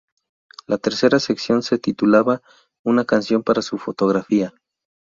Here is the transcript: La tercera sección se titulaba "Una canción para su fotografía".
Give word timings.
La 0.65 0.79
tercera 0.79 1.19
sección 1.19 1.61
se 1.61 1.77
titulaba 1.77 2.41
"Una 2.83 3.05
canción 3.05 3.43
para 3.43 3.61
su 3.61 3.77
fotografía". 3.77 4.51